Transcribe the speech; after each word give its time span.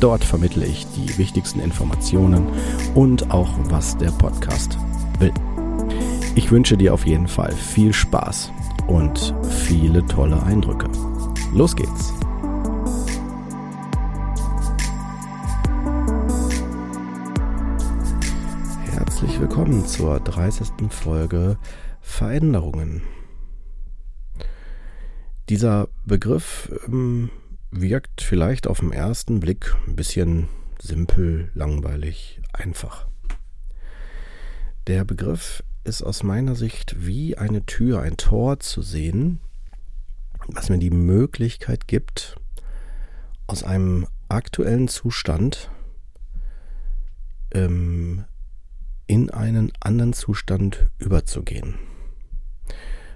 Dort 0.00 0.24
vermittle 0.24 0.66
ich 0.66 0.86
die 0.88 1.16
wichtigsten 1.16 1.60
Informationen 1.60 2.46
und 2.94 3.30
auch, 3.30 3.50
was 3.70 3.96
der 3.96 4.10
Podcast 4.10 4.76
will. 5.18 5.32
Ich 6.34 6.50
wünsche 6.50 6.76
dir 6.76 6.92
auf 6.92 7.06
jeden 7.06 7.28
Fall 7.28 7.52
viel 7.52 7.94
Spaß 7.94 8.52
und 8.88 9.34
viele 9.48 10.04
tolle 10.04 10.42
Eindrücke. 10.42 10.86
Los 11.54 11.74
geht's! 11.74 12.12
Herzlich 18.92 19.40
willkommen 19.40 19.86
zur 19.86 20.20
30. 20.20 20.90
Folge 20.90 21.56
Veränderungen. 22.02 23.02
Dieser 25.48 25.88
Begriff 26.04 26.70
ähm, 26.86 27.30
wirkt 27.70 28.22
vielleicht 28.22 28.66
auf 28.66 28.80
den 28.80 28.92
ersten 28.92 29.40
Blick 29.40 29.74
ein 29.86 29.96
bisschen 29.96 30.48
simpel, 30.80 31.50
langweilig, 31.54 32.40
einfach. 32.52 33.06
Der 34.86 35.04
Begriff 35.04 35.62
ist 35.84 36.02
aus 36.02 36.22
meiner 36.22 36.54
Sicht 36.54 37.06
wie 37.06 37.36
eine 37.36 37.64
Tür, 37.66 38.00
ein 38.00 38.16
Tor 38.16 38.60
zu 38.60 38.82
sehen, 38.82 39.40
was 40.48 40.68
mir 40.68 40.78
die 40.78 40.90
Möglichkeit 40.90 41.88
gibt, 41.88 42.36
aus 43.46 43.62
einem 43.62 44.06
aktuellen 44.28 44.88
Zustand 44.88 45.70
ähm, 47.52 48.24
in 49.06 49.30
einen 49.30 49.72
anderen 49.80 50.12
Zustand 50.12 50.90
überzugehen. 50.98 51.76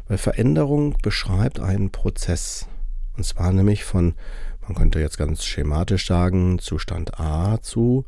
Weil 0.06 0.18
Veränderung 0.18 0.96
beschreibt 1.02 1.60
einen 1.60 1.90
Prozess. 1.90 2.68
Und 3.16 3.24
zwar 3.24 3.52
nämlich 3.52 3.84
von, 3.84 4.14
man 4.62 4.74
könnte 4.74 5.00
jetzt 5.00 5.18
ganz 5.18 5.44
schematisch 5.44 6.06
sagen, 6.06 6.58
Zustand 6.58 7.18
A 7.18 7.60
zu 7.60 8.04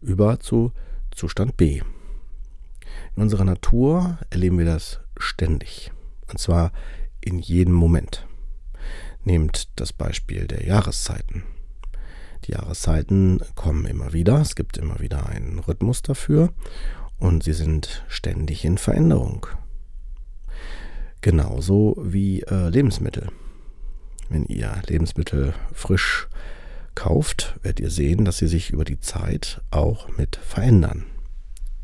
über 0.00 0.40
zu 0.40 0.72
Zustand 1.10 1.56
B. 1.56 1.82
In 3.14 3.22
unserer 3.22 3.44
Natur 3.44 4.18
erleben 4.30 4.58
wir 4.58 4.66
das 4.66 5.00
ständig. 5.16 5.92
Und 6.28 6.38
zwar 6.38 6.72
in 7.20 7.38
jedem 7.38 7.74
Moment. 7.74 8.26
Nehmt 9.24 9.68
das 9.80 9.92
Beispiel 9.92 10.46
der 10.46 10.64
Jahreszeiten. 10.64 11.42
Die 12.44 12.52
Jahreszeiten 12.52 13.40
kommen 13.56 13.86
immer 13.86 14.12
wieder, 14.12 14.40
es 14.40 14.54
gibt 14.54 14.76
immer 14.76 15.00
wieder 15.00 15.26
einen 15.26 15.58
Rhythmus 15.58 16.02
dafür 16.02 16.52
und 17.18 17.42
sie 17.42 17.54
sind 17.54 18.04
ständig 18.08 18.64
in 18.64 18.78
Veränderung. 18.78 19.46
Genauso 21.22 21.96
wie 22.00 22.42
äh, 22.42 22.68
Lebensmittel. 22.68 23.30
Wenn 24.28 24.44
ihr 24.44 24.72
Lebensmittel 24.86 25.54
frisch 25.72 26.28
kauft, 26.94 27.56
werdet 27.62 27.80
ihr 27.80 27.90
sehen, 27.90 28.24
dass 28.24 28.38
sie 28.38 28.48
sich 28.48 28.70
über 28.70 28.84
die 28.84 29.00
Zeit 29.00 29.60
auch 29.70 30.08
mit 30.16 30.36
verändern. 30.36 31.04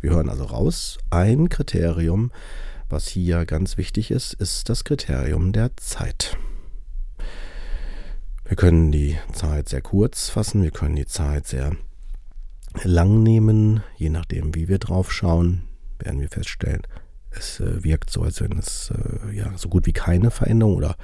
Wir 0.00 0.10
hören 0.10 0.28
also 0.28 0.44
raus, 0.44 0.98
ein 1.10 1.48
Kriterium, 1.48 2.32
was 2.88 3.06
hier 3.06 3.46
ganz 3.46 3.76
wichtig 3.76 4.10
ist, 4.10 4.34
ist 4.34 4.68
das 4.68 4.84
Kriterium 4.84 5.52
der 5.52 5.76
Zeit. 5.76 6.36
Wir 8.44 8.56
können 8.56 8.90
die 8.90 9.16
Zeit 9.32 9.68
sehr 9.68 9.80
kurz 9.80 10.28
fassen, 10.28 10.62
wir 10.62 10.72
können 10.72 10.96
die 10.96 11.06
Zeit 11.06 11.46
sehr 11.46 11.76
lang 12.82 13.22
nehmen, 13.22 13.82
je 13.96 14.10
nachdem, 14.10 14.54
wie 14.54 14.68
wir 14.68 14.78
drauf 14.78 15.12
schauen, 15.12 15.62
werden 15.98 16.20
wir 16.20 16.28
feststellen, 16.28 16.82
es 17.30 17.60
äh, 17.60 17.82
wirkt 17.84 18.10
so, 18.10 18.22
als 18.22 18.40
wenn 18.40 18.58
es 18.58 18.90
äh, 18.90 19.34
ja 19.34 19.56
so 19.56 19.68
gut 19.68 19.86
wie 19.86 19.92
keine 19.92 20.30
Veränderung 20.30 20.76
oder 20.76 20.96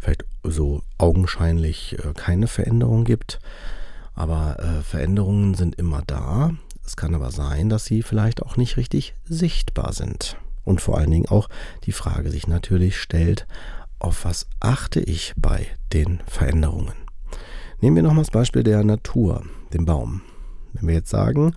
vielleicht 0.00 0.24
so 0.42 0.82
augenscheinlich 0.98 1.96
äh, 1.98 2.12
keine 2.14 2.46
Veränderung 2.46 3.04
gibt. 3.04 3.38
Aber 4.14 4.58
äh, 4.58 4.82
Veränderungen 4.82 5.54
sind 5.54 5.76
immer 5.76 6.02
da. 6.06 6.50
Es 6.84 6.96
kann 6.96 7.14
aber 7.14 7.30
sein, 7.30 7.68
dass 7.68 7.84
sie 7.84 8.02
vielleicht 8.02 8.42
auch 8.42 8.56
nicht 8.56 8.76
richtig 8.76 9.14
sichtbar 9.24 9.92
sind. 9.92 10.36
Und 10.64 10.80
vor 10.80 10.98
allen 10.98 11.10
Dingen 11.10 11.28
auch 11.28 11.48
die 11.84 11.92
Frage 11.92 12.30
sich 12.30 12.46
natürlich 12.46 12.98
stellt, 12.98 13.46
auf 13.98 14.24
was 14.24 14.46
achte 14.60 15.00
ich 15.00 15.34
bei 15.36 15.66
den 15.92 16.20
Veränderungen? 16.26 16.94
Nehmen 17.80 17.96
wir 17.96 18.02
nochmal 18.02 18.24
das 18.24 18.30
Beispiel 18.30 18.62
der 18.62 18.82
Natur, 18.82 19.44
den 19.72 19.84
Baum. 19.84 20.22
Wenn 20.72 20.88
wir 20.88 20.94
jetzt 20.94 21.10
sagen, 21.10 21.54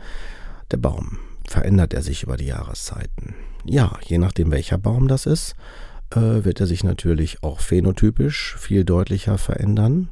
der 0.71 0.77
Baum, 0.77 1.19
verändert 1.47 1.93
er 1.93 2.01
sich 2.01 2.23
über 2.23 2.37
die 2.37 2.45
Jahreszeiten? 2.45 3.35
Ja, 3.65 3.97
je 4.05 4.17
nachdem 4.17 4.51
welcher 4.51 4.77
Baum 4.77 5.07
das 5.07 5.25
ist, 5.25 5.55
äh, 6.15 6.45
wird 6.45 6.59
er 6.59 6.67
sich 6.67 6.83
natürlich 6.83 7.43
auch 7.43 7.59
phänotypisch 7.59 8.55
viel 8.57 8.83
deutlicher 8.83 9.37
verändern. 9.37 10.09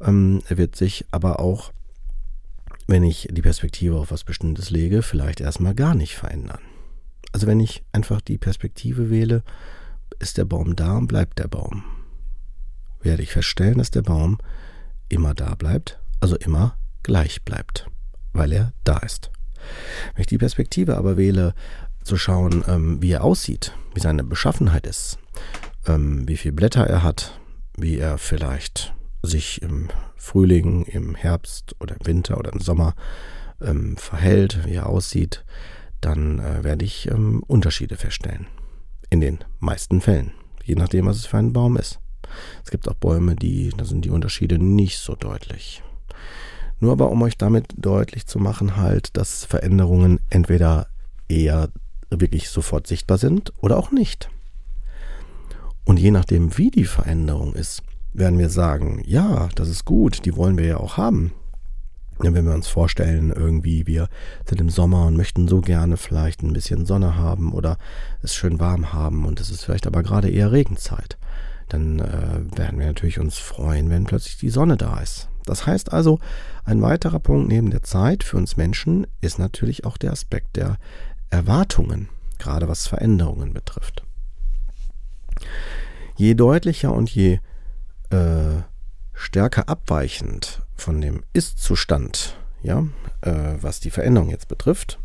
Ähm, 0.00 0.42
er 0.48 0.58
wird 0.58 0.76
sich 0.76 1.04
aber 1.10 1.40
auch, 1.40 1.72
wenn 2.86 3.02
ich 3.02 3.28
die 3.30 3.42
Perspektive 3.42 3.96
auf 3.96 4.10
was 4.10 4.24
Bestimmtes 4.24 4.70
lege, 4.70 5.02
vielleicht 5.02 5.40
erstmal 5.40 5.74
gar 5.74 5.94
nicht 5.94 6.16
verändern. 6.16 6.60
Also 7.32 7.46
wenn 7.46 7.60
ich 7.60 7.82
einfach 7.92 8.20
die 8.20 8.38
Perspektive 8.38 9.10
wähle, 9.10 9.42
ist 10.20 10.38
der 10.38 10.44
Baum 10.44 10.76
da 10.76 10.96
und 10.96 11.08
bleibt 11.08 11.38
der 11.38 11.48
Baum. 11.48 11.82
Werde 13.00 13.22
ich 13.22 13.32
feststellen, 13.32 13.78
dass 13.78 13.90
der 13.90 14.02
Baum 14.02 14.38
immer 15.08 15.34
da 15.34 15.54
bleibt, 15.54 15.98
also 16.20 16.36
immer 16.36 16.76
gleich 17.02 17.42
bleibt, 17.42 17.88
weil 18.32 18.52
er 18.52 18.72
da 18.84 18.98
ist. 18.98 19.30
Wenn 20.14 20.22
ich 20.22 20.26
die 20.26 20.38
Perspektive 20.38 20.96
aber 20.96 21.16
wähle, 21.16 21.54
zu 22.04 22.16
schauen, 22.16 22.64
ähm, 22.68 23.02
wie 23.02 23.12
er 23.12 23.24
aussieht, 23.24 23.74
wie 23.94 24.00
seine 24.00 24.24
Beschaffenheit 24.24 24.86
ist, 24.86 25.18
ähm, 25.86 26.28
wie 26.28 26.36
viele 26.36 26.52
Blätter 26.54 26.86
er 26.86 27.02
hat, 27.02 27.40
wie 27.76 27.98
er 27.98 28.18
vielleicht 28.18 28.94
sich 29.22 29.62
im 29.62 29.88
Frühling, 30.16 30.84
im 30.84 31.14
Herbst 31.14 31.74
oder 31.80 31.96
im 31.98 32.06
Winter 32.06 32.38
oder 32.38 32.52
im 32.52 32.60
Sommer 32.60 32.94
ähm, 33.60 33.96
verhält, 33.96 34.66
wie 34.66 34.74
er 34.74 34.86
aussieht, 34.86 35.44
dann 36.00 36.38
äh, 36.38 36.62
werde 36.62 36.84
ich 36.84 37.10
ähm, 37.10 37.42
Unterschiede 37.46 37.96
feststellen. 37.96 38.46
In 39.10 39.20
den 39.20 39.38
meisten 39.60 40.00
Fällen, 40.00 40.32
je 40.64 40.74
nachdem, 40.74 41.06
was 41.06 41.16
es 41.16 41.26
für 41.26 41.38
ein 41.38 41.52
Baum 41.52 41.76
ist. 41.76 42.00
Es 42.64 42.70
gibt 42.70 42.88
auch 42.88 42.94
Bäume, 42.94 43.36
die, 43.36 43.70
da 43.76 43.84
sind 43.84 44.04
die 44.04 44.10
Unterschiede 44.10 44.58
nicht 44.58 44.98
so 44.98 45.14
deutlich. 45.14 45.82
Nur 46.80 46.92
aber, 46.92 47.10
um 47.10 47.22
euch 47.22 47.38
damit 47.38 47.66
deutlich 47.76 48.26
zu 48.26 48.38
machen, 48.38 48.76
halt, 48.76 49.16
dass 49.16 49.44
Veränderungen 49.44 50.20
entweder 50.30 50.88
eher 51.28 51.68
wirklich 52.10 52.48
sofort 52.48 52.86
sichtbar 52.86 53.18
sind 53.18 53.52
oder 53.60 53.76
auch 53.76 53.90
nicht. 53.90 54.30
Und 55.84 55.98
je 55.98 56.10
nachdem, 56.10 56.56
wie 56.56 56.70
die 56.70 56.84
Veränderung 56.84 57.54
ist, 57.54 57.82
werden 58.12 58.38
wir 58.38 58.48
sagen, 58.48 59.02
ja, 59.04 59.48
das 59.54 59.68
ist 59.68 59.84
gut, 59.84 60.24
die 60.24 60.36
wollen 60.36 60.56
wir 60.56 60.66
ja 60.66 60.76
auch 60.78 60.96
haben. 60.96 61.32
wenn 62.18 62.46
wir 62.46 62.54
uns 62.54 62.68
vorstellen, 62.68 63.32
irgendwie, 63.32 63.86
wir 63.86 64.08
sind 64.46 64.60
im 64.60 64.70
Sommer 64.70 65.06
und 65.06 65.16
möchten 65.16 65.48
so 65.48 65.60
gerne 65.60 65.96
vielleicht 65.96 66.42
ein 66.42 66.52
bisschen 66.52 66.86
Sonne 66.86 67.16
haben 67.16 67.52
oder 67.52 67.76
es 68.22 68.34
schön 68.34 68.60
warm 68.60 68.92
haben 68.92 69.26
und 69.26 69.40
es 69.40 69.50
ist 69.50 69.64
vielleicht 69.64 69.86
aber 69.86 70.02
gerade 70.02 70.30
eher 70.30 70.52
Regenzeit, 70.52 71.18
dann 71.68 71.98
äh, 71.98 72.56
werden 72.56 72.78
wir 72.78 72.86
natürlich 72.86 73.18
uns 73.18 73.38
freuen, 73.38 73.90
wenn 73.90 74.04
plötzlich 74.04 74.38
die 74.38 74.50
Sonne 74.50 74.76
da 74.76 75.00
ist. 75.00 75.28
Das 75.44 75.66
heißt 75.66 75.92
also, 75.92 76.20
ein 76.64 76.80
weiterer 76.80 77.18
Punkt 77.18 77.48
neben 77.48 77.70
der 77.70 77.82
Zeit 77.82 78.22
für 78.22 78.36
uns 78.36 78.56
Menschen 78.56 79.06
ist 79.20 79.38
natürlich 79.38 79.84
auch 79.84 79.98
der 79.98 80.12
Aspekt 80.12 80.56
der 80.56 80.78
Erwartungen, 81.34 82.08
gerade 82.38 82.68
was 82.68 82.86
Veränderungen 82.86 83.52
betrifft. 83.52 84.04
Je 86.16 86.34
deutlicher 86.34 86.92
und 86.92 87.10
je 87.10 87.40
äh, 88.10 88.62
stärker 89.12 89.68
abweichend 89.68 90.62
von 90.76 91.00
dem 91.00 91.24
Ist-Zustand, 91.32 92.36
ja, 92.62 92.86
äh, 93.22 93.56
was 93.60 93.80
die 93.80 93.90
Veränderung 93.90 94.30
jetzt 94.30 94.46
betrifft, 94.46 95.00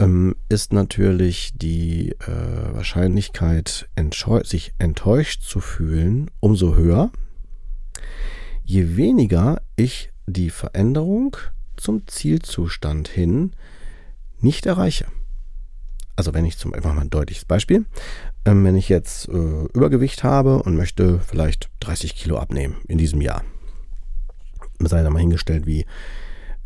ähm, 0.00 0.34
ist 0.48 0.72
natürlich 0.72 1.52
die 1.54 2.10
äh, 2.10 2.74
Wahrscheinlichkeit, 2.74 3.88
sich 4.42 4.74
enttäuscht 4.78 5.42
zu 5.42 5.60
fühlen, 5.60 6.28
umso 6.40 6.74
höher, 6.74 7.12
je 8.64 8.96
weniger 8.96 9.62
ich 9.76 10.10
die 10.26 10.50
Veränderung 10.50 11.36
zum 11.76 12.04
Zielzustand 12.08 13.06
hin 13.06 13.52
nicht 14.40 14.66
erreiche 14.66 15.06
also 16.16 16.34
wenn 16.34 16.44
ich 16.44 16.58
zum 16.58 16.74
einfach 16.74 16.94
mal 16.94 17.02
ein 17.02 17.10
deutliches 17.10 17.44
Beispiel, 17.44 17.84
ähm, 18.44 18.64
wenn 18.64 18.76
ich 18.76 18.88
jetzt 18.88 19.28
äh, 19.28 19.64
Übergewicht 19.74 20.24
habe 20.24 20.62
und 20.62 20.76
möchte 20.76 21.20
vielleicht 21.20 21.70
30 21.80 22.14
Kilo 22.16 22.38
abnehmen 22.38 22.76
in 22.88 22.98
diesem 22.98 23.20
Jahr, 23.20 23.42
sei 24.80 25.02
da 25.02 25.10
mal 25.10 25.20
hingestellt, 25.20 25.66
wie 25.66 25.86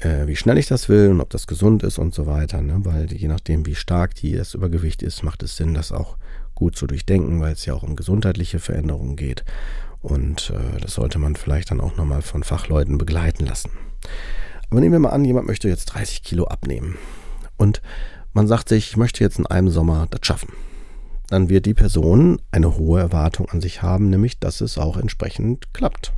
äh, 0.00 0.26
wie 0.26 0.36
schnell 0.36 0.58
ich 0.58 0.66
das 0.66 0.88
will 0.88 1.10
und 1.10 1.20
ob 1.20 1.30
das 1.30 1.46
gesund 1.46 1.82
ist 1.82 1.98
und 1.98 2.14
so 2.14 2.26
weiter. 2.26 2.62
Ne? 2.62 2.84
Weil 2.84 3.12
je 3.12 3.28
nachdem, 3.28 3.66
wie 3.66 3.74
stark 3.74 4.14
die, 4.14 4.32
das 4.32 4.54
Übergewicht 4.54 5.02
ist, 5.02 5.22
macht 5.22 5.42
es 5.42 5.56
Sinn, 5.56 5.74
das 5.74 5.92
auch 5.92 6.16
gut 6.54 6.76
zu 6.76 6.86
durchdenken, 6.86 7.40
weil 7.40 7.52
es 7.52 7.66
ja 7.66 7.74
auch 7.74 7.82
um 7.82 7.96
gesundheitliche 7.96 8.58
Veränderungen 8.58 9.16
geht. 9.16 9.44
Und 10.00 10.50
äh, 10.50 10.80
das 10.80 10.94
sollte 10.94 11.18
man 11.18 11.36
vielleicht 11.36 11.70
dann 11.70 11.80
auch 11.80 11.96
nochmal 11.96 12.22
von 12.22 12.42
Fachleuten 12.42 12.98
begleiten 12.98 13.44
lassen. 13.44 13.70
Aber 14.70 14.80
nehmen 14.80 14.92
wir 14.92 15.00
mal 15.00 15.10
an, 15.10 15.24
jemand 15.24 15.46
möchte 15.46 15.68
jetzt 15.68 15.86
30 15.86 16.22
Kilo 16.22 16.44
abnehmen. 16.44 16.96
Und 17.56 17.82
man 18.32 18.46
sagt 18.46 18.68
sich, 18.68 18.90
ich 18.90 18.96
möchte 18.96 19.24
jetzt 19.24 19.38
in 19.38 19.46
einem 19.46 19.70
Sommer 19.70 20.06
das 20.10 20.20
schaffen. 20.22 20.52
Dann 21.28 21.48
wird 21.48 21.66
die 21.66 21.74
Person 21.74 22.40
eine 22.50 22.76
hohe 22.76 23.00
Erwartung 23.00 23.48
an 23.50 23.60
sich 23.60 23.82
haben, 23.82 24.10
nämlich 24.10 24.38
dass 24.38 24.60
es 24.60 24.78
auch 24.78 24.96
entsprechend 24.96 25.72
klappt. 25.72 26.12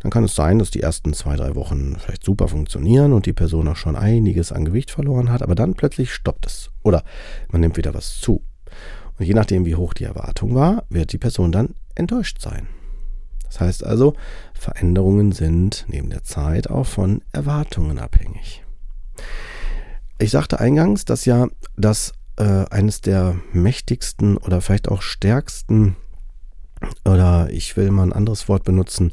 Dann 0.00 0.10
kann 0.10 0.24
es 0.24 0.34
sein, 0.34 0.58
dass 0.58 0.70
die 0.70 0.82
ersten 0.82 1.12
zwei, 1.14 1.36
drei 1.36 1.54
Wochen 1.54 1.96
vielleicht 1.98 2.24
super 2.24 2.48
funktionieren 2.48 3.12
und 3.12 3.26
die 3.26 3.32
Person 3.32 3.66
auch 3.68 3.76
schon 3.76 3.96
einiges 3.96 4.52
an 4.52 4.64
Gewicht 4.64 4.90
verloren 4.90 5.30
hat, 5.30 5.42
aber 5.42 5.54
dann 5.54 5.74
plötzlich 5.74 6.12
stoppt 6.12 6.46
es. 6.46 6.70
Oder 6.82 7.02
man 7.50 7.60
nimmt 7.60 7.76
wieder 7.76 7.94
was 7.94 8.20
zu. 8.20 8.42
Und 9.18 9.24
je 9.24 9.34
nachdem, 9.34 9.64
wie 9.64 9.76
hoch 9.76 9.94
die 9.94 10.04
Erwartung 10.04 10.54
war, 10.54 10.84
wird 10.88 11.12
die 11.12 11.18
Person 11.18 11.52
dann 11.52 11.74
enttäuscht 11.94 12.40
sein. 12.40 12.68
Das 13.44 13.60
heißt 13.60 13.84
also, 13.84 14.14
Veränderungen 14.52 15.32
sind 15.32 15.84
neben 15.88 16.10
der 16.10 16.24
Zeit 16.24 16.68
auch 16.68 16.86
von 16.86 17.22
Erwartungen 17.32 17.98
abhängig. 17.98 18.64
Ich 20.24 20.30
sagte 20.30 20.58
eingangs, 20.58 21.04
dass 21.04 21.26
ja 21.26 21.48
das 21.76 22.14
äh, 22.36 22.64
eines 22.70 23.02
der 23.02 23.36
mächtigsten 23.52 24.38
oder 24.38 24.62
vielleicht 24.62 24.88
auch 24.88 25.02
stärksten 25.02 25.96
oder 27.04 27.50
ich 27.50 27.76
will 27.76 27.90
mal 27.90 28.04
ein 28.04 28.14
anderes 28.14 28.48
Wort 28.48 28.64
benutzen, 28.64 29.12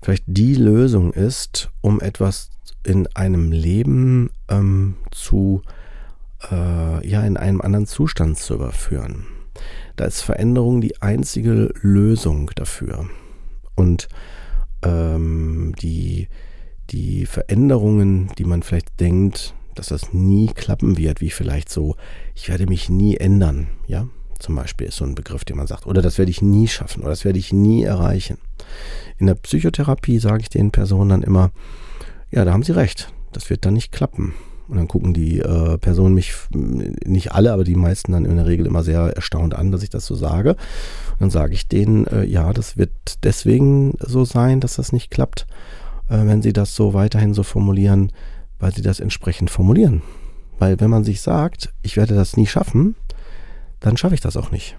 vielleicht 0.00 0.24
die 0.26 0.54
Lösung 0.54 1.12
ist, 1.12 1.70
um 1.82 2.00
etwas 2.00 2.48
in 2.84 3.06
einem 3.08 3.52
Leben 3.52 4.30
ähm, 4.48 4.96
zu, 5.10 5.60
äh, 6.50 7.06
ja, 7.06 7.20
in 7.20 7.36
einem 7.36 7.60
anderen 7.60 7.86
Zustand 7.86 8.38
zu 8.38 8.54
überführen. 8.54 9.26
Da 9.96 10.06
ist 10.06 10.22
Veränderung 10.22 10.80
die 10.80 11.02
einzige 11.02 11.70
Lösung 11.82 12.50
dafür. 12.54 13.10
Und 13.74 14.08
ähm, 14.80 15.74
die, 15.82 16.28
die 16.88 17.26
Veränderungen, 17.26 18.30
die 18.38 18.44
man 18.44 18.62
vielleicht 18.62 18.98
denkt, 19.00 19.54
dass 19.80 19.88
das 19.88 20.12
nie 20.12 20.48
klappen 20.48 20.98
wird, 20.98 21.22
wie 21.22 21.30
vielleicht 21.30 21.70
so, 21.70 21.96
ich 22.34 22.50
werde 22.50 22.66
mich 22.66 22.90
nie 22.90 23.16
ändern, 23.16 23.68
ja, 23.86 24.06
zum 24.38 24.54
Beispiel 24.54 24.88
ist 24.88 24.96
so 24.96 25.06
ein 25.06 25.14
Begriff, 25.14 25.44
den 25.44 25.56
man 25.56 25.66
sagt, 25.66 25.86
oder 25.86 26.02
das 26.02 26.18
werde 26.18 26.30
ich 26.30 26.42
nie 26.42 26.68
schaffen, 26.68 27.00
oder 27.00 27.10
das 27.10 27.24
werde 27.24 27.38
ich 27.38 27.52
nie 27.52 27.82
erreichen. 27.82 28.36
In 29.16 29.26
der 29.26 29.36
Psychotherapie 29.36 30.18
sage 30.18 30.42
ich 30.42 30.50
den 30.50 30.70
Personen 30.70 31.08
dann 31.08 31.22
immer, 31.22 31.50
ja, 32.30 32.44
da 32.44 32.52
haben 32.52 32.62
sie 32.62 32.72
recht, 32.72 33.10
das 33.32 33.48
wird 33.48 33.64
dann 33.64 33.72
nicht 33.72 33.90
klappen. 33.90 34.34
Und 34.68 34.76
dann 34.76 34.86
gucken 34.86 35.14
die 35.14 35.40
äh, 35.40 35.78
Personen 35.78 36.14
mich, 36.14 36.34
nicht 36.52 37.32
alle, 37.32 37.52
aber 37.52 37.64
die 37.64 37.74
meisten 37.74 38.12
dann 38.12 38.26
in 38.26 38.36
der 38.36 38.46
Regel 38.46 38.66
immer 38.66 38.82
sehr 38.82 39.16
erstaunt 39.16 39.54
an, 39.54 39.72
dass 39.72 39.82
ich 39.82 39.90
das 39.90 40.04
so 40.04 40.14
sage. 40.14 40.50
Und 40.50 41.20
dann 41.20 41.30
sage 41.30 41.54
ich 41.54 41.68
denen, 41.68 42.06
äh, 42.06 42.24
ja, 42.24 42.52
das 42.52 42.76
wird 42.76 42.92
deswegen 43.24 43.94
so 43.98 44.24
sein, 44.26 44.60
dass 44.60 44.76
das 44.76 44.92
nicht 44.92 45.10
klappt, 45.10 45.46
äh, 46.08 46.18
wenn 46.24 46.42
sie 46.42 46.52
das 46.52 46.76
so 46.76 46.92
weiterhin 46.92 47.32
so 47.34 47.42
formulieren, 47.42 48.12
weil 48.60 48.74
sie 48.74 48.82
das 48.82 49.00
entsprechend 49.00 49.50
formulieren. 49.50 50.02
Weil 50.58 50.78
wenn 50.78 50.90
man 50.90 51.04
sich 51.04 51.22
sagt, 51.22 51.72
ich 51.82 51.96
werde 51.96 52.14
das 52.14 52.36
nie 52.36 52.46
schaffen, 52.46 52.94
dann 53.80 53.96
schaffe 53.96 54.14
ich 54.14 54.20
das 54.20 54.36
auch 54.36 54.50
nicht. 54.50 54.76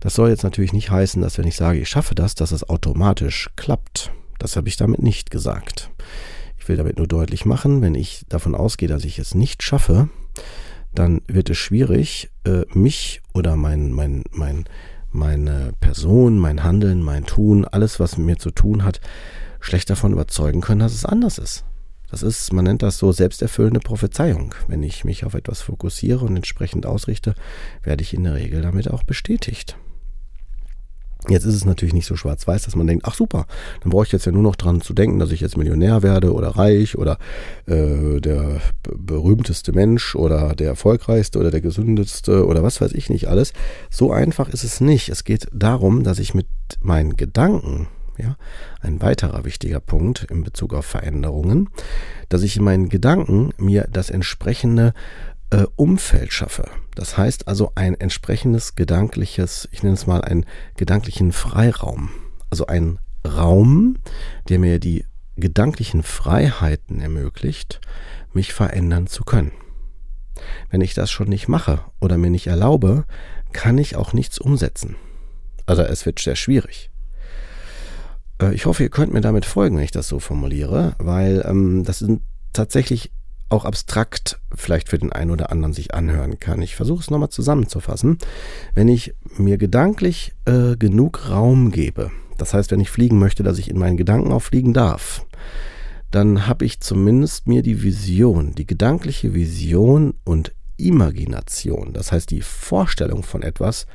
Das 0.00 0.14
soll 0.14 0.28
jetzt 0.28 0.44
natürlich 0.44 0.72
nicht 0.72 0.90
heißen, 0.90 1.20
dass 1.22 1.38
wenn 1.38 1.46
ich 1.46 1.56
sage, 1.56 1.80
ich 1.80 1.88
schaffe 1.88 2.14
das, 2.14 2.34
dass 2.34 2.52
es 2.52 2.68
automatisch 2.68 3.50
klappt. 3.56 4.12
Das 4.38 4.56
habe 4.56 4.68
ich 4.68 4.76
damit 4.76 5.02
nicht 5.02 5.30
gesagt. 5.30 5.90
Ich 6.58 6.68
will 6.68 6.76
damit 6.76 6.98
nur 6.98 7.08
deutlich 7.08 7.46
machen, 7.46 7.80
wenn 7.80 7.94
ich 7.94 8.24
davon 8.28 8.54
ausgehe, 8.54 8.88
dass 8.88 9.04
ich 9.04 9.18
es 9.18 9.34
nicht 9.34 9.62
schaffe, 9.62 10.08
dann 10.94 11.22
wird 11.26 11.50
es 11.50 11.58
schwierig, 11.58 12.30
äh, 12.44 12.62
mich 12.72 13.22
oder 13.34 13.56
mein, 13.56 13.92
mein, 13.92 14.24
mein, 14.30 14.64
meine 15.10 15.72
Person, 15.80 16.38
mein 16.38 16.62
Handeln, 16.62 17.02
mein 17.02 17.24
Tun, 17.24 17.64
alles, 17.64 17.98
was 17.98 18.18
mit 18.18 18.26
mir 18.26 18.36
zu 18.36 18.50
tun 18.50 18.84
hat, 18.84 19.00
schlecht 19.60 19.90
davon 19.90 20.12
überzeugen 20.12 20.60
können, 20.60 20.80
dass 20.80 20.94
es 20.94 21.04
anders 21.04 21.38
ist. 21.38 21.64
Das 22.10 22.22
ist, 22.22 22.52
man 22.52 22.64
nennt 22.64 22.82
das 22.82 22.98
so 22.98 23.10
selbsterfüllende 23.12 23.80
Prophezeiung. 23.80 24.54
Wenn 24.68 24.82
ich 24.82 25.04
mich 25.04 25.24
auf 25.24 25.34
etwas 25.34 25.60
fokussiere 25.60 26.24
und 26.24 26.36
entsprechend 26.36 26.86
ausrichte, 26.86 27.34
werde 27.82 28.02
ich 28.02 28.14
in 28.14 28.24
der 28.24 28.34
Regel 28.34 28.62
damit 28.62 28.90
auch 28.90 29.02
bestätigt. 29.02 29.76
Jetzt 31.28 31.44
ist 31.44 31.54
es 31.54 31.64
natürlich 31.64 31.94
nicht 31.94 32.06
so 32.06 32.14
schwarz-weiß, 32.14 32.62
dass 32.62 32.76
man 32.76 32.86
denkt, 32.86 33.04
ach 33.04 33.14
super, 33.14 33.46
dann 33.82 33.90
brauche 33.90 34.04
ich 34.04 34.12
jetzt 34.12 34.26
ja 34.26 34.32
nur 34.32 34.44
noch 34.44 34.54
dran 34.54 34.80
zu 34.80 34.94
denken, 34.94 35.18
dass 35.18 35.32
ich 35.32 35.40
jetzt 35.40 35.56
Millionär 35.56 36.04
werde 36.04 36.32
oder 36.32 36.50
reich 36.50 36.96
oder 36.96 37.18
äh, 37.66 38.20
der 38.20 38.60
berühmteste 38.82 39.72
Mensch 39.72 40.14
oder 40.14 40.54
der 40.54 40.68
erfolgreichste 40.68 41.40
oder 41.40 41.50
der 41.50 41.60
gesündeste 41.60 42.46
oder 42.46 42.62
was 42.62 42.80
weiß 42.80 42.92
ich 42.92 43.10
nicht 43.10 43.26
alles. 43.26 43.54
So 43.90 44.12
einfach 44.12 44.48
ist 44.50 44.62
es 44.62 44.80
nicht. 44.80 45.08
Es 45.08 45.24
geht 45.24 45.48
darum, 45.52 46.04
dass 46.04 46.20
ich 46.20 46.32
mit 46.32 46.46
meinen 46.80 47.16
Gedanken, 47.16 47.88
ja, 48.18 48.36
ein 48.80 49.00
weiterer 49.02 49.44
wichtiger 49.44 49.80
Punkt 49.80 50.24
in 50.24 50.44
Bezug 50.44 50.74
auf 50.74 50.86
Veränderungen, 50.86 51.68
dass 52.28 52.42
ich 52.42 52.56
in 52.56 52.64
meinen 52.64 52.88
Gedanken 52.88 53.50
mir 53.58 53.88
das 53.90 54.10
entsprechende 54.10 54.94
äh, 55.50 55.64
Umfeld 55.76 56.32
schaffe. 56.32 56.68
Das 56.94 57.16
heißt 57.16 57.48
also 57.48 57.72
ein 57.74 57.94
entsprechendes 57.94 58.74
gedankliches, 58.74 59.68
ich 59.72 59.82
nenne 59.82 59.94
es 59.94 60.06
mal 60.06 60.22
einen 60.22 60.46
gedanklichen 60.76 61.32
Freiraum. 61.32 62.10
Also 62.50 62.66
ein 62.66 62.98
Raum, 63.26 63.96
der 64.48 64.58
mir 64.58 64.78
die 64.78 65.04
gedanklichen 65.36 66.02
Freiheiten 66.02 67.00
ermöglicht, 67.00 67.80
mich 68.32 68.52
verändern 68.52 69.06
zu 69.06 69.24
können. 69.24 69.52
Wenn 70.70 70.80
ich 70.80 70.94
das 70.94 71.10
schon 71.10 71.28
nicht 71.28 71.48
mache 71.48 71.80
oder 72.00 72.18
mir 72.18 72.30
nicht 72.30 72.46
erlaube, 72.46 73.04
kann 73.52 73.78
ich 73.78 73.96
auch 73.96 74.12
nichts 74.12 74.38
umsetzen. 74.38 74.96
Also 75.66 75.82
es 75.82 76.06
wird 76.06 76.20
sehr 76.20 76.36
schwierig. 76.36 76.90
Äh, 78.40 78.54
ich 78.54 78.66
hoffe, 78.66 78.82
ihr 78.82 78.90
könnt 78.90 79.12
mir 79.12 79.20
damit 79.20 79.44
folgen, 79.44 79.76
wenn 79.76 79.84
ich 79.84 79.90
das 79.90 80.08
so 80.08 80.18
formuliere, 80.18 80.94
weil 80.98 81.44
ähm, 81.46 81.84
das 81.84 82.00
sind 82.00 82.22
tatsächlich 82.52 83.10
auch 83.48 83.64
abstrakt 83.64 84.40
vielleicht 84.54 84.88
für 84.88 84.98
den 84.98 85.12
einen 85.12 85.30
oder 85.30 85.52
anderen 85.52 85.72
sich 85.72 85.94
anhören 85.94 86.40
kann. 86.40 86.62
Ich 86.62 86.74
versuche 86.74 87.00
es 87.00 87.10
nochmal 87.10 87.28
zusammenzufassen. 87.28 88.18
Wenn 88.74 88.88
ich 88.88 89.14
mir 89.36 89.56
gedanklich 89.56 90.34
äh, 90.46 90.76
genug 90.76 91.30
Raum 91.30 91.70
gebe, 91.70 92.10
das 92.38 92.54
heißt, 92.54 92.70
wenn 92.70 92.80
ich 92.80 92.90
fliegen 92.90 93.18
möchte, 93.18 93.42
dass 93.42 93.58
ich 93.58 93.70
in 93.70 93.78
meinen 93.78 93.96
Gedanken 93.96 94.32
auch 94.32 94.42
fliegen 94.42 94.72
darf, 94.72 95.24
dann 96.10 96.46
habe 96.46 96.64
ich 96.64 96.80
zumindest 96.80 97.46
mir 97.46 97.62
die 97.62 97.82
Vision, 97.82 98.54
die 98.54 98.66
gedankliche 98.66 99.34
Vision 99.34 100.14
und 100.24 100.52
Imagination, 100.76 101.92
das 101.92 102.12
heißt 102.12 102.30
die 102.30 102.42
Vorstellung 102.42 103.22
von 103.22 103.42
etwas, 103.42 103.86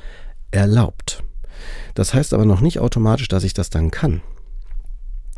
erlaubt. 0.51 1.23
Das 1.93 2.13
heißt 2.13 2.33
aber 2.33 2.45
noch 2.45 2.61
nicht 2.61 2.79
automatisch, 2.79 3.27
dass 3.27 3.43
ich 3.43 3.53
das 3.53 3.69
dann 3.69 3.91
kann, 3.91 4.21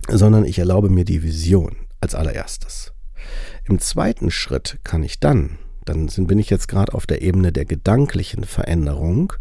sondern 0.09 0.45
ich 0.45 0.59
erlaube 0.59 0.89
mir 0.89 1.05
die 1.05 1.23
Vision 1.23 1.75
als 2.01 2.15
allererstes. 2.15 2.93
Im 3.65 3.79
zweiten 3.79 4.31
Schritt 4.31 4.79
kann 4.83 5.03
ich 5.03 5.19
dann, 5.19 5.57
dann 5.85 6.07
bin 6.27 6.39
ich 6.39 6.49
jetzt 6.49 6.67
gerade 6.67 6.93
auf 6.93 7.05
der 7.05 7.21
Ebene 7.21 7.51
der 7.51 7.65
gedanklichen 7.65 8.43
Veränderung, 8.43 9.33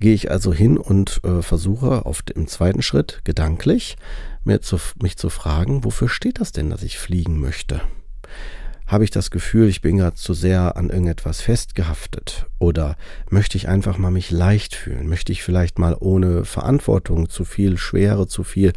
gehe 0.00 0.14
ich 0.14 0.30
also 0.30 0.52
hin 0.52 0.78
und 0.78 1.20
äh, 1.24 1.42
versuche 1.42 2.06
auf 2.06 2.22
dem 2.22 2.46
zweiten 2.46 2.82
Schritt 2.82 3.20
gedanklich 3.24 3.96
mir 4.44 4.60
zu, 4.60 4.78
mich 5.00 5.16
zu 5.16 5.28
fragen, 5.30 5.84
wofür 5.84 6.08
steht 6.08 6.40
das 6.40 6.52
denn, 6.52 6.70
dass 6.70 6.82
ich 6.82 6.98
fliegen 6.98 7.40
möchte? 7.40 7.80
Habe 8.86 9.04
ich 9.04 9.10
das 9.10 9.30
Gefühl, 9.30 9.68
ich 9.68 9.80
bin 9.80 9.96
gerade 9.96 10.16
zu 10.16 10.34
sehr 10.34 10.76
an 10.76 10.90
irgendetwas 10.90 11.40
festgehaftet? 11.40 12.46
Oder 12.58 12.96
möchte 13.30 13.56
ich 13.56 13.66
einfach 13.68 13.96
mal 13.96 14.10
mich 14.10 14.30
leicht 14.30 14.74
fühlen? 14.74 15.08
Möchte 15.08 15.32
ich 15.32 15.42
vielleicht 15.42 15.78
mal 15.78 15.96
ohne 15.98 16.44
Verantwortung 16.44 17.30
zu 17.30 17.44
viel 17.44 17.78
Schwere, 17.78 18.26
zu 18.26 18.44
viel 18.44 18.72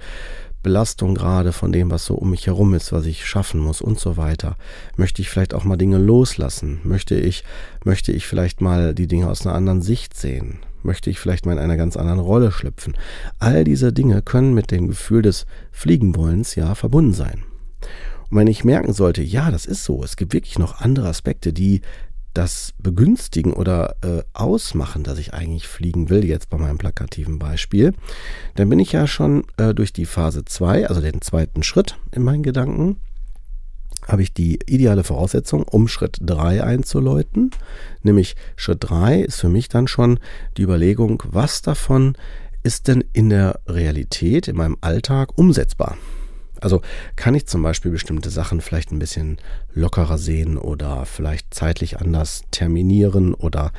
Belastung 0.65 1.13
gerade 1.13 1.53
von 1.53 1.71
dem, 1.71 1.91
was 1.91 2.05
so 2.05 2.15
um 2.15 2.31
mich 2.31 2.47
herum 2.47 2.73
ist, 2.73 2.91
was 2.91 3.05
ich 3.05 3.27
schaffen 3.27 3.59
muss 3.59 3.81
und 3.81 3.99
so 3.99 4.17
weiter. 4.17 4.57
Möchte 4.97 5.21
ich 5.21 5.29
vielleicht 5.29 5.53
auch 5.53 5.63
mal 5.63 5.77
Dinge 5.77 5.99
loslassen? 5.99 6.79
Möchte 6.83 7.13
ich, 7.13 7.43
möchte 7.83 8.11
ich 8.11 8.25
vielleicht 8.25 8.61
mal 8.61 8.95
die 8.95 9.05
Dinge 9.05 9.29
aus 9.29 9.45
einer 9.45 9.53
anderen 9.53 9.83
Sicht 9.83 10.17
sehen? 10.17 10.57
Möchte 10.81 11.11
ich 11.11 11.19
vielleicht 11.19 11.45
mal 11.45 11.51
in 11.51 11.59
einer 11.59 11.77
ganz 11.77 11.95
anderen 11.97 12.19
Rolle 12.19 12.51
schlüpfen? 12.51 12.97
All 13.37 13.63
diese 13.63 13.93
Dinge 13.93 14.23
können 14.23 14.55
mit 14.55 14.71
dem 14.71 14.87
Gefühl 14.87 15.21
des 15.21 15.45
Fliegenwollens 15.71 16.55
ja 16.55 16.73
verbunden 16.73 17.13
sein. 17.13 17.43
Und 18.31 18.37
wenn 18.37 18.47
ich 18.47 18.63
merken 18.63 18.93
sollte, 18.93 19.21
ja, 19.21 19.51
das 19.51 19.67
ist 19.67 19.83
so, 19.83 20.03
es 20.03 20.15
gibt 20.15 20.33
wirklich 20.33 20.57
noch 20.57 20.81
andere 20.81 21.09
Aspekte, 21.09 21.53
die 21.53 21.81
das 22.35 22.73
begünstigen 22.77 23.53
oder 23.53 23.95
äh, 24.03 24.21
ausmachen, 24.33 25.03
dass 25.03 25.17
ich 25.17 25.33
eigentlich 25.33 25.67
fliegen 25.67 26.09
will, 26.09 26.23
jetzt 26.23 26.49
bei 26.49 26.57
meinem 26.57 26.77
plakativen 26.77 27.39
Beispiel, 27.39 27.93
dann 28.55 28.69
bin 28.69 28.79
ich 28.79 28.91
ja 28.91 29.07
schon 29.07 29.45
äh, 29.57 29.73
durch 29.73 29.93
die 29.93 30.05
Phase 30.05 30.45
2, 30.45 30.87
also 30.87 31.01
den 31.01 31.21
zweiten 31.21 31.63
Schritt 31.63 31.97
in 32.11 32.23
meinen 32.23 32.43
Gedanken, 32.43 32.97
habe 34.07 34.21
ich 34.21 34.33
die 34.33 34.59
ideale 34.67 35.03
Voraussetzung, 35.03 35.63
um 35.63 35.87
Schritt 35.87 36.17
3 36.21 36.63
einzuläuten. 36.63 37.51
Nämlich 38.03 38.35
Schritt 38.55 38.79
3 38.81 39.21
ist 39.21 39.39
für 39.39 39.49
mich 39.49 39.67
dann 39.69 39.87
schon 39.87 40.19
die 40.57 40.61
Überlegung, 40.61 41.23
was 41.25 41.61
davon 41.61 42.15
ist 42.61 42.87
denn 42.87 43.03
in 43.13 43.29
der 43.29 43.61
Realität, 43.67 44.47
in 44.47 44.57
meinem 44.57 44.77
Alltag 44.81 45.37
umsetzbar. 45.37 45.97
Also 46.65 46.81
kann 47.15 47.35
ich 47.35 47.45
zum 47.45 47.61
Beispiel 47.61 47.91
bestimmte 47.91 48.31
Sachen 48.31 48.59
vielleicht 48.59 48.91
ein 48.91 48.97
bisschen 48.97 49.37
lockerer 49.75 50.17
sehen 50.17 50.57
oder 50.57 51.05
vielleicht 51.05 51.53
zeitlich 51.53 51.99
anders 51.99 52.41
terminieren 52.49 53.35
oder 53.35 53.71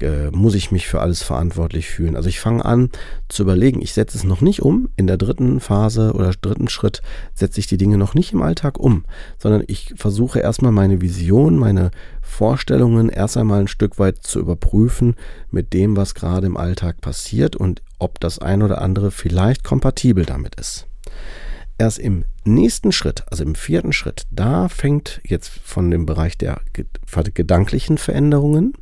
äh, 0.00 0.30
muss 0.30 0.54
ich 0.54 0.70
mich 0.70 0.86
für 0.86 1.00
alles 1.00 1.24
verantwortlich 1.24 1.88
fühlen. 1.88 2.14
Also 2.14 2.28
ich 2.28 2.38
fange 2.38 2.64
an 2.64 2.90
zu 3.26 3.42
überlegen, 3.42 3.82
ich 3.82 3.92
setze 3.92 4.16
es 4.16 4.22
noch 4.22 4.40
nicht 4.40 4.62
um. 4.62 4.88
In 4.94 5.08
der 5.08 5.16
dritten 5.16 5.58
Phase 5.58 6.12
oder 6.12 6.30
dritten 6.30 6.68
Schritt 6.68 7.02
setze 7.34 7.58
ich 7.58 7.66
die 7.66 7.76
Dinge 7.76 7.98
noch 7.98 8.14
nicht 8.14 8.32
im 8.32 8.42
Alltag 8.42 8.78
um, 8.78 9.04
sondern 9.36 9.64
ich 9.66 9.94
versuche 9.96 10.38
erstmal 10.38 10.70
meine 10.70 11.00
Vision, 11.00 11.58
meine 11.58 11.90
Vorstellungen 12.22 13.08
erst 13.08 13.36
einmal 13.36 13.62
ein 13.62 13.66
Stück 13.66 13.98
weit 13.98 14.18
zu 14.22 14.38
überprüfen 14.38 15.16
mit 15.50 15.72
dem, 15.72 15.96
was 15.96 16.14
gerade 16.14 16.46
im 16.46 16.56
Alltag 16.56 17.00
passiert 17.00 17.56
und 17.56 17.82
ob 17.98 18.20
das 18.20 18.38
ein 18.38 18.62
oder 18.62 18.80
andere 18.80 19.10
vielleicht 19.10 19.64
kompatibel 19.64 20.24
damit 20.24 20.54
ist. 20.54 20.86
Erst 21.80 22.00
im 22.00 22.24
nächsten 22.44 22.90
Schritt, 22.90 23.24
also 23.30 23.44
im 23.44 23.54
vierten 23.54 23.92
Schritt, 23.92 24.26
da 24.32 24.68
fängt 24.68 25.20
jetzt 25.24 25.48
von 25.48 25.92
dem 25.92 26.06
Bereich 26.06 26.36
der 26.36 26.60
gedanklichen 27.34 27.98
Veränderungen, 27.98 28.72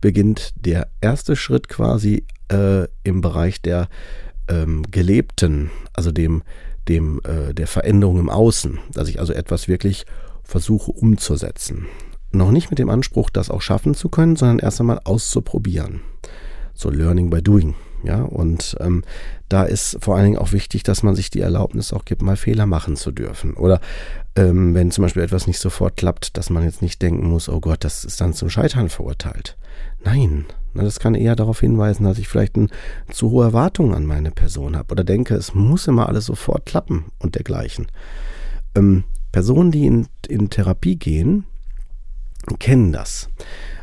beginnt 0.00 0.54
der 0.56 0.88
erste 1.02 1.36
Schritt 1.36 1.68
quasi 1.68 2.24
äh, 2.50 2.86
im 3.04 3.20
Bereich 3.20 3.60
der 3.60 3.88
ähm, 4.48 4.82
gelebten, 4.90 5.70
also 5.92 6.10
dem, 6.10 6.42
dem 6.88 7.20
äh, 7.24 7.52
der 7.52 7.66
Veränderung 7.66 8.18
im 8.18 8.30
Außen, 8.30 8.78
dass 8.92 9.08
ich 9.08 9.20
also 9.20 9.34
etwas 9.34 9.68
wirklich 9.68 10.06
versuche 10.42 10.90
umzusetzen. 10.90 11.86
Noch 12.30 12.50
nicht 12.50 12.70
mit 12.70 12.78
dem 12.78 12.88
Anspruch, 12.88 13.28
das 13.28 13.50
auch 13.50 13.60
schaffen 13.60 13.94
zu 13.94 14.08
können, 14.08 14.36
sondern 14.36 14.58
erst 14.58 14.80
einmal 14.80 15.00
auszuprobieren. 15.04 16.00
So 16.72 16.88
Learning 16.88 17.28
by 17.28 17.42
Doing. 17.42 17.74
Ja, 18.04 18.22
und 18.22 18.76
ähm, 18.80 19.02
da 19.48 19.64
ist 19.64 19.98
vor 20.00 20.16
allen 20.16 20.26
Dingen 20.26 20.38
auch 20.38 20.52
wichtig, 20.52 20.82
dass 20.84 21.02
man 21.02 21.16
sich 21.16 21.30
die 21.30 21.40
Erlaubnis 21.40 21.92
auch 21.92 22.04
gibt, 22.04 22.22
mal 22.22 22.36
Fehler 22.36 22.66
machen 22.66 22.96
zu 22.96 23.10
dürfen. 23.10 23.54
Oder 23.54 23.80
ähm, 24.36 24.74
wenn 24.74 24.90
zum 24.90 25.02
Beispiel 25.02 25.22
etwas 25.22 25.46
nicht 25.46 25.58
sofort 25.58 25.96
klappt, 25.96 26.36
dass 26.36 26.50
man 26.50 26.62
jetzt 26.62 26.82
nicht 26.82 27.02
denken 27.02 27.28
muss, 27.28 27.48
oh 27.48 27.60
Gott, 27.60 27.84
das 27.84 28.04
ist 28.04 28.20
dann 28.20 28.34
zum 28.34 28.50
Scheitern 28.50 28.88
verurteilt. 28.88 29.56
Nein, 30.04 30.46
das 30.74 31.00
kann 31.00 31.14
eher 31.14 31.34
darauf 31.34 31.60
hinweisen, 31.60 32.04
dass 32.04 32.18
ich 32.18 32.28
vielleicht 32.28 32.56
ein, 32.56 32.70
zu 33.10 33.30
hohe 33.30 33.46
Erwartungen 33.46 33.94
an 33.94 34.06
meine 34.06 34.30
Person 34.30 34.76
habe 34.76 34.92
oder 34.92 35.02
denke, 35.02 35.34
es 35.34 35.54
muss 35.54 35.88
immer 35.88 36.08
alles 36.08 36.26
sofort 36.26 36.66
klappen 36.66 37.06
und 37.18 37.34
dergleichen. 37.34 37.88
Ähm, 38.76 39.04
Personen, 39.32 39.72
die 39.72 39.86
in, 39.86 40.06
in 40.28 40.50
Therapie 40.50 40.96
gehen, 40.96 41.44
kennen 42.58 42.92
das 42.92 43.28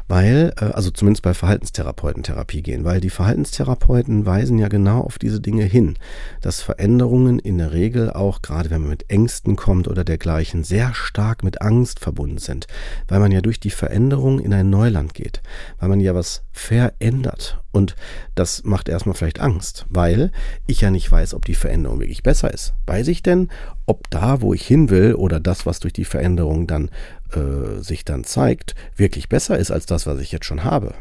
weil, 0.08 0.54
äh, 0.60 0.66
also 0.66 0.92
zumindest 0.92 1.24
bei 1.24 1.34
Verhaltenstherapeuten-Therapie 1.34 2.62
gehen, 2.62 2.84
weil 2.84 3.02
die 3.02 3.10
Verhaltenstherapeuten 3.10 4.26
weisen 4.26 4.58
ja 4.58 4.68
genau 4.68 5.02
auf 5.02 5.18
diese 5.18 5.42
Dinge 5.42 5.64
hin, 5.64 5.98
dass 6.42 6.62
Veränderungen 6.62 7.40
in 7.40 7.58
der 7.58 7.74
Regel 7.74 8.12
auch, 8.12 8.42
gerade 8.42 8.70
wenn 8.70 8.82
man 8.82 8.92
mit 8.92 9.10
Ängsten 9.10 9.56
kommt 9.56 9.88
oder 9.88 10.04
dergleichen, 10.04 10.64
sehr 10.64 10.94
stark 10.94 11.44
mit 11.44 11.62
Angst 11.62 12.00
verbunden 12.00 12.38
sind, 12.38 12.68
weil 13.08 13.20
man 13.20 13.32
ja 13.32 13.42
durch 13.42 13.60
die 13.60 13.72
Veränderung 13.72 14.40
in 14.40 14.54
ein 14.54 14.70
Neuland 14.70 15.14
geht, 15.14 15.42
weil 15.80 15.90
man 15.90 16.00
ja 16.00 16.14
was 16.14 16.44
verändert. 16.52 17.62
Und 17.72 17.96
das 18.36 18.64
macht 18.64 18.88
erstmal 18.88 19.16
vielleicht 19.16 19.42
Angst, 19.42 19.86
weil 19.90 20.32
ich 20.66 20.80
ja 20.80 20.92
nicht 20.92 21.12
weiß, 21.12 21.34
ob 21.34 21.44
die 21.44 21.56
Veränderung 21.56 22.00
wirklich 22.00 22.24
besser 22.24 22.54
ist. 22.54 22.74
Weiß 22.86 23.10
ich 23.10 23.22
denn, 23.22 23.50
ob 23.86 24.10
da, 24.10 24.42
wo 24.42 24.54
ich 24.54 24.66
hin 24.66 24.90
will 24.90 25.16
oder 25.16 25.42
das, 25.42 25.66
was 25.66 25.82
durch 25.82 25.92
die 25.92 26.06
Veränderung 26.06 26.68
dann 26.68 26.90
äh, 27.36 27.82
sich 27.82 28.06
dann 28.06 28.24
zeigt, 28.24 28.76
wirklich 28.96 29.30
besser 29.30 29.58
ist 29.58 29.72
als 29.72 29.86
das, 29.86 30.06
was 30.06 30.20
ich 30.20 30.32
jetzt 30.32 30.46
schon 30.46 30.64
habe. 30.64 30.94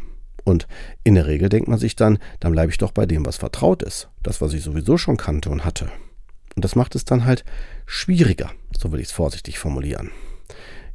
Und 0.44 0.66
in 1.02 1.14
der 1.14 1.26
Regel 1.26 1.48
denkt 1.48 1.68
man 1.68 1.78
sich 1.78 1.96
dann, 1.96 2.18
dann 2.40 2.52
bleibe 2.52 2.70
ich 2.70 2.78
doch 2.78 2.92
bei 2.92 3.06
dem, 3.06 3.24
was 3.24 3.36
vertraut 3.36 3.82
ist. 3.82 4.08
Das, 4.22 4.40
was 4.40 4.52
ich 4.52 4.62
sowieso 4.62 4.98
schon 4.98 5.16
kannte 5.16 5.48
und 5.48 5.64
hatte. 5.64 5.90
Und 6.54 6.64
das 6.64 6.76
macht 6.76 6.94
es 6.94 7.04
dann 7.04 7.24
halt 7.24 7.44
schwieriger, 7.86 8.50
so 8.78 8.92
will 8.92 9.00
ich 9.00 9.08
es 9.08 9.12
vorsichtig 9.12 9.58
formulieren. 9.58 10.10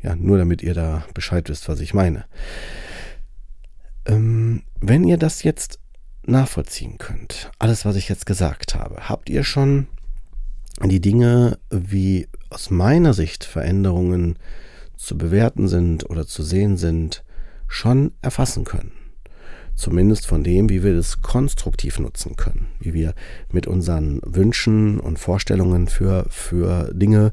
Ja, 0.02 0.16
nur 0.16 0.38
damit 0.38 0.62
ihr 0.62 0.74
da 0.74 1.04
Bescheid 1.14 1.50
wisst, 1.50 1.68
was 1.68 1.82
ich 1.82 1.94
meine. 1.94 2.26
Ähm, 4.06 4.64
wenn 4.80 5.04
ihr 5.04 5.18
das 5.18 5.44
jetzt 5.44 5.80
nachvollziehen 6.26 6.98
könnt, 6.98 7.52
alles, 7.60 7.86
was 7.86 7.96
ich 7.96 8.08
jetzt 8.08 8.26
gesagt 8.26 8.76
habe, 8.76 9.10
habt 9.10 9.30
ihr 9.30 9.44
schon 9.44 9.88
die 10.82 11.02
Dinge, 11.02 11.60
wie 11.70 12.30
aus 12.50 12.70
meiner 12.70 13.14
Sicht 13.14 13.44
Veränderungen 13.44 14.38
zu 15.00 15.18
bewerten 15.18 15.68
sind 15.68 16.10
oder 16.10 16.28
zu 16.28 16.44
sehen 16.44 16.78
sind, 16.78 17.24
schon 17.68 18.12
erfassen 18.22 18.66
können. 18.66 18.92
Zumindest 19.74 20.28
von 20.28 20.44
dem, 20.44 20.70
wie 20.70 20.84
wir 20.84 20.94
das 20.94 21.22
konstruktiv 21.22 22.00
nutzen 22.00 22.36
können, 22.36 22.68
wie 22.80 22.94
wir 22.94 23.14
mit 23.50 23.66
unseren 23.66 24.20
Wünschen 24.26 25.00
und 25.00 25.18
Vorstellungen 25.18 25.88
für, 25.88 26.26
für 26.30 26.94
Dinge 26.94 27.32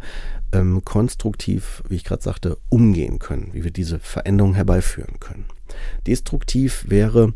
ähm, 0.53 0.85
konstruktiv, 0.85 1.83
wie 1.89 1.97
ich 1.97 2.05
gerade 2.05 2.23
sagte, 2.23 2.57
umgehen 2.69 3.19
können, 3.19 3.49
wie 3.53 3.65
wir 3.65 3.73
diese 3.73 3.99
Veränderung 3.99 4.55
herbeiführen 4.55 5.19
können. 5.19 5.47
Destruktiv 6.07 6.85
wäre, 6.89 7.33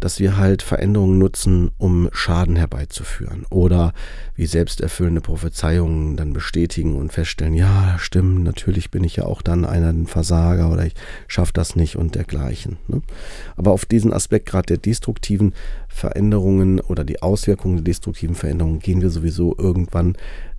dass 0.00 0.20
wir 0.20 0.36
halt 0.36 0.62
Veränderungen 0.62 1.18
nutzen, 1.18 1.70
um 1.78 2.08
Schaden 2.12 2.56
herbeizuführen 2.56 3.46
oder 3.50 3.92
wie 4.34 4.46
selbsterfüllende 4.46 5.20
Prophezeiungen 5.20 6.16
dann 6.16 6.32
bestätigen 6.32 6.96
und 6.96 7.12
feststellen, 7.12 7.54
ja, 7.54 7.96
stimmt, 7.98 8.44
natürlich 8.44 8.90
bin 8.90 9.04
ich 9.04 9.16
ja 9.16 9.24
auch 9.24 9.42
dann 9.42 9.64
einer 9.64 9.88
ein 9.88 10.06
Versager 10.06 10.70
oder 10.70 10.86
ich 10.86 10.94
schaffe 11.26 11.52
das 11.52 11.76
nicht 11.76 11.96
und 11.96 12.14
dergleichen. 12.14 12.78
Ne? 12.88 13.02
Aber 13.56 13.72
auf 13.72 13.86
diesen 13.86 14.12
Aspekt 14.12 14.46
gerade 14.46 14.66
der 14.66 14.78
destruktiven 14.78 15.54
Veränderungen 15.88 16.80
oder 16.80 17.04
die 17.04 17.22
Auswirkungen 17.22 17.76
der 17.76 17.84
destruktiven 17.84 18.34
Veränderungen 18.34 18.80
gehen 18.80 19.00
wir 19.00 19.10
sowieso 19.10 19.54
irgendwann 19.56 20.16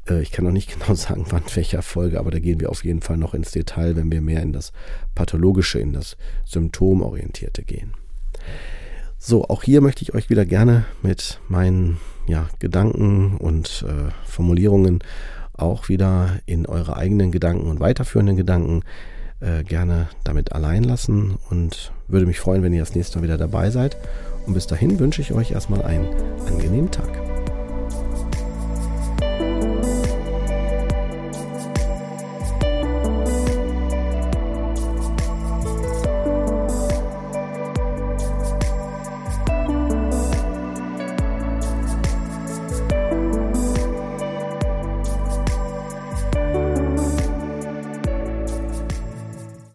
äh, 0.07 0.21
ich 0.21 0.31
kann 0.31 0.45
noch 0.45 0.51
nicht 0.51 0.71
genau 0.79 0.95
sagen, 0.95 1.25
wann 1.29 1.43
welcher 1.53 1.81
Folge, 1.81 2.19
aber 2.19 2.31
da 2.31 2.39
gehen 2.39 2.59
wir 2.59 2.69
auf 2.69 2.83
jeden 2.83 3.01
Fall 3.01 3.17
noch 3.17 3.33
ins 3.33 3.51
Detail, 3.51 3.95
wenn 3.95 4.11
wir 4.11 4.21
mehr 4.21 4.41
in 4.41 4.53
das 4.53 4.71
Pathologische, 5.13 5.79
in 5.79 5.93
das 5.93 6.17
Symptomorientierte 7.15 7.63
gehen. 7.63 7.93
So, 9.17 9.45
auch 9.45 9.63
hier 9.63 9.81
möchte 9.81 10.03
ich 10.03 10.13
euch 10.13 10.29
wieder 10.29 10.45
gerne 10.45 10.85
mit 11.01 11.39
meinen 11.47 11.97
ja, 12.27 12.47
Gedanken 12.59 13.37
und 13.37 13.85
äh, 13.87 14.11
Formulierungen 14.29 14.99
auch 15.53 15.89
wieder 15.89 16.39
in 16.45 16.65
eure 16.65 16.97
eigenen 16.97 17.31
Gedanken 17.31 17.67
und 17.67 17.79
weiterführenden 17.79 18.35
Gedanken 18.35 18.83
äh, 19.39 19.63
gerne 19.63 20.09
damit 20.23 20.51
allein 20.51 20.83
lassen 20.83 21.37
und 21.49 21.91
würde 22.07 22.25
mich 22.25 22.39
freuen, 22.39 22.61
wenn 22.61 22.73
ihr 22.73 22.81
das 22.81 22.93
nächste 22.93 23.17
Mal 23.17 23.23
wieder 23.23 23.37
dabei 23.37 23.69
seid. 23.69 23.97
Und 24.45 24.53
bis 24.53 24.67
dahin 24.67 24.99
wünsche 24.99 25.21
ich 25.21 25.33
euch 25.33 25.51
erstmal 25.51 25.81
einen 25.81 26.07
angenehmen 26.45 26.91
Tag. 26.91 27.34